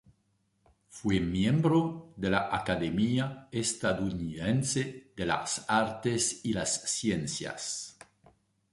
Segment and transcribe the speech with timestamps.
[0.89, 7.99] Fue miembro de la Academia Estadounidense de las Artes y las Ciencias.